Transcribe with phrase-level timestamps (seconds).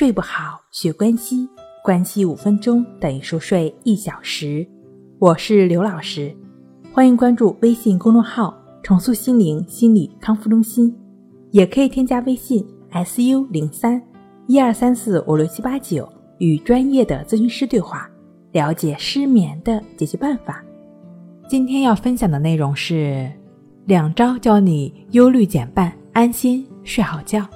[0.00, 1.46] 睡不好，学关西，
[1.84, 4.66] 关系五分钟等于熟睡一小时。
[5.18, 6.34] 我是刘老师，
[6.90, 10.90] 欢迎关注微信公众号“重塑心灵心理康复中心”，
[11.52, 14.02] 也可以添加微信 “su 零三
[14.46, 16.10] 一二三四五六七八九”
[16.40, 18.10] 与专业的咨询师对话，
[18.52, 20.64] 了解失眠的解决办法。
[21.46, 23.30] 今天要分享的内容是
[23.84, 27.46] 两招教你忧虑减半，安心睡好觉。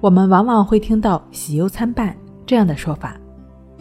[0.00, 3.20] 我们往往会听到“喜忧参半”这样的说法。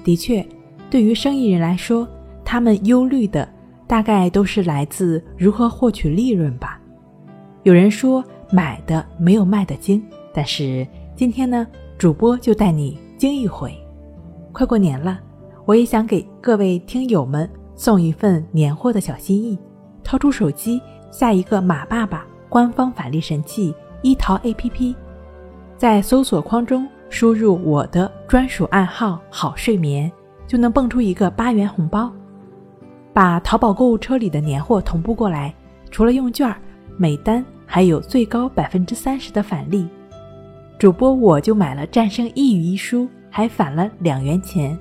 [0.04, 0.46] 的确，
[0.90, 2.05] 对于生意人来说，
[2.44, 3.48] 他们忧虑的
[3.88, 6.77] 大概都是来自如何获取利润吧。
[7.63, 11.66] 有人说买的没有卖的精，但是今天呢，
[11.98, 13.74] 主播就带你精一回。
[14.52, 15.20] 快过年了，
[15.66, 19.58] 我也想给各位听友们送一份年货的小心意。
[20.04, 24.96] 掏出手机，下一个马爸爸官方返利神器一淘 APP。
[25.80, 30.12] 在搜索框中输入我的专属暗号“好睡眠”，
[30.46, 32.12] 就能蹦出一个八元红包。
[33.13, 35.55] 把淘宝购物车里的年货同步过来，
[35.90, 36.54] 除了用券，
[36.98, 39.88] 每单还有最高百分之三十的返利。
[40.77, 44.77] 主播我就买了《战胜抑郁》一书，还返了两元钱。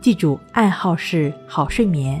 [0.00, 2.20] 记住，暗号是“好睡眠”。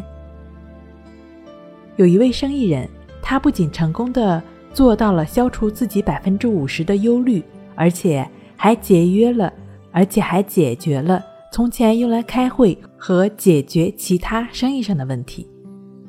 [1.98, 2.88] 有一位生意人，
[3.20, 4.40] 他不仅成功的
[4.72, 7.42] 做到了消除自己百分之五十的忧虑。
[7.74, 9.52] 而且还节约了，
[9.90, 15.46] 而且还解决了从前用来开会和解决其他生意上的问题。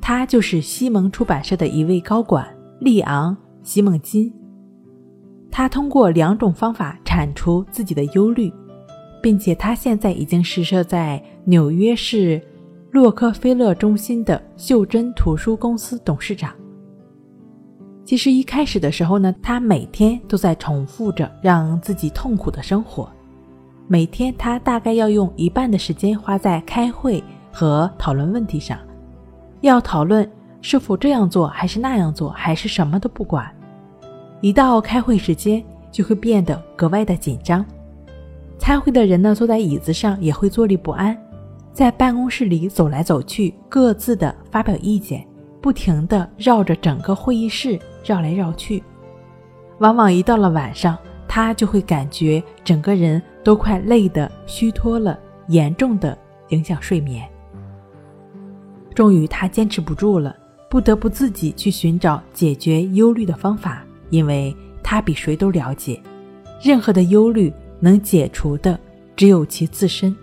[0.02, 2.47] 他就是西蒙出版社的一位高管
[2.80, 4.33] 利昂·西蒙金。
[5.50, 8.52] 他通过两种方法铲除自己的忧虑，
[9.22, 12.42] 并且他现在已经实设在纽约市
[12.92, 16.53] 洛克菲勒中心的袖珍图书公司董事长。
[18.05, 23.09] 其实一开始的时候呢，他每天都在重复着让自己痛苦的生活。
[23.87, 28.77] 每天他大概要用一半的时间花在开会和讨论问题上，
[29.61, 30.29] 要讨论
[30.61, 33.49] 是否这样做还是那样做，还是什么都不管。
[34.42, 37.65] 一到开会时间，就会变得格外的紧张。
[38.58, 41.17] 参会的人呢，坐在椅子上也会坐立不安，
[41.71, 45.25] 在办公室里走来走去，各自的发表意见。
[45.61, 48.83] 不停的绕着整个会议室绕来绕去，
[49.80, 50.97] 往往一到了晚上，
[51.27, 56.17] 他就会感觉整个人都快累得虚脱了，严重的
[56.49, 57.27] 影响睡眠。
[58.93, 60.36] 终于，他坚持不住了，
[60.69, 65.99] 不得不自己去寻找解决忧虑的方法，因为他比谁都了解，
[66.61, 68.80] 任何的忧虑能解除的
[69.15, 70.15] 只有其自身。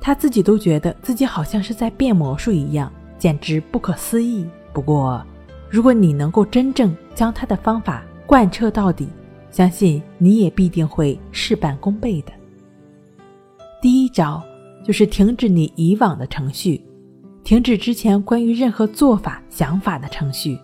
[0.00, 2.92] 他自己都觉得自己好像是在变魔术一样。
[3.18, 4.44] 简直不可思议。
[4.72, 5.24] 不过，
[5.72, 9.08] 如果你能够真正将他的方法贯彻到底，
[9.50, 12.32] 相信你也必定会事半功倍的。
[13.80, 14.42] 第一招
[14.84, 16.84] 就是停止你以往的程序，
[17.42, 20.58] 停止之前关于任何做法、想法的程序。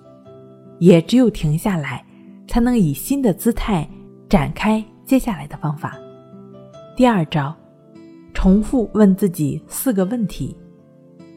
[0.78, 2.04] 也只有停下来，
[2.46, 3.88] 才能以新的姿态
[4.28, 5.98] 展开接下来的方法。
[6.94, 7.56] 第二招，
[8.34, 10.54] 重复问自己四个问题。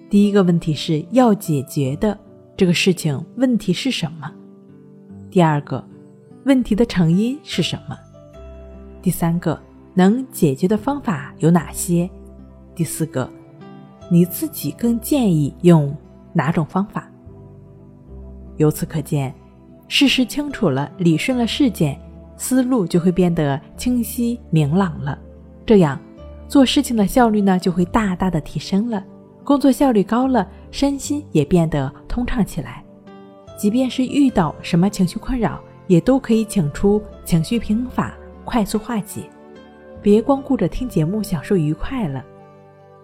[0.09, 2.19] 第一个问题是要解决的
[2.61, 4.31] 这个事情问题是什么？
[5.31, 5.83] 第二个，
[6.45, 7.97] 问题的成因是什么？
[9.01, 9.59] 第三个，
[9.95, 12.07] 能解决的方法有哪些？
[12.75, 13.27] 第四个，
[14.11, 15.91] 你自己更建议用
[16.33, 17.09] 哪种方法？
[18.57, 19.33] 由此可见，
[19.87, 21.99] 事实清楚了，理顺了事件，
[22.37, 25.17] 思路就会变得清晰明朗了。
[25.65, 25.99] 这样，
[26.47, 29.03] 做事情的效率呢就会大大的提升了。
[29.43, 32.83] 工作效率高了，身心也变得通畅起来。
[33.57, 39.29] 即便是遇到什么情绪困扰，也都可以请出情绪平衡法，快速化解。
[40.01, 42.25] 别光顾着听节目享受愉快了，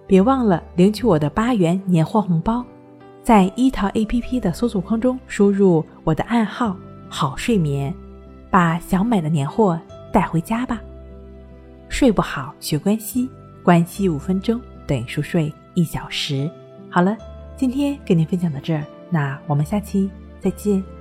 [0.07, 2.65] 别忘了领取我的八元年货红包。
[3.21, 6.75] 在一淘 APP 的搜索框中输入我的暗号
[7.07, 7.93] “好睡眠”，
[8.49, 9.79] 把想买的年货
[10.11, 10.81] 带回家吧。
[11.89, 13.29] 睡不好学关西，
[13.63, 15.53] 关系五分钟等于熟睡。
[15.75, 16.49] 一小时，
[16.89, 17.15] 好了，
[17.57, 20.96] 今天跟您分享到这儿，那我们下期再见。